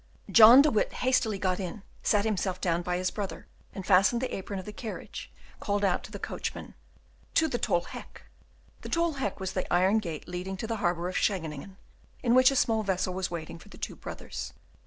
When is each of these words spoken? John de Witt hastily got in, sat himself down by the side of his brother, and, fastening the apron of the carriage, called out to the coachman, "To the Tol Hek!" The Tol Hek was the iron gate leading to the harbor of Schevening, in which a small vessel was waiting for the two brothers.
John 0.31 0.63
de 0.63 0.71
Witt 0.71 0.93
hastily 1.05 1.37
got 1.37 1.59
in, 1.59 1.83
sat 2.01 2.25
himself 2.25 2.59
down 2.59 2.81
by 2.81 2.93
the 2.93 2.93
side 2.93 2.93
of 2.93 2.99
his 3.01 3.11
brother, 3.11 3.47
and, 3.75 3.85
fastening 3.85 4.17
the 4.19 4.35
apron 4.35 4.57
of 4.57 4.65
the 4.65 4.73
carriage, 4.73 5.31
called 5.59 5.85
out 5.85 6.03
to 6.05 6.11
the 6.11 6.17
coachman, 6.17 6.73
"To 7.35 7.47
the 7.47 7.59
Tol 7.59 7.81
Hek!" 7.81 8.23
The 8.81 8.89
Tol 8.89 9.13
Hek 9.19 9.39
was 9.39 9.53
the 9.53 9.71
iron 9.71 9.99
gate 9.99 10.27
leading 10.27 10.57
to 10.57 10.65
the 10.65 10.77
harbor 10.77 11.07
of 11.07 11.15
Schevening, 11.17 11.77
in 12.23 12.33
which 12.33 12.49
a 12.49 12.55
small 12.55 12.81
vessel 12.81 13.13
was 13.13 13.29
waiting 13.29 13.59
for 13.59 13.69
the 13.69 13.77
two 13.77 13.95
brothers. 13.95 14.53